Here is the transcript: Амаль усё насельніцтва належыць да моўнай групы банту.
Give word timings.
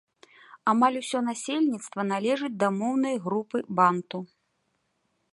Амаль 0.71 0.95
усё 1.01 1.19
насельніцтва 1.25 2.05
належыць 2.13 2.57
да 2.63 2.67
моўнай 2.79 3.15
групы 3.27 3.57
банту. 3.81 4.19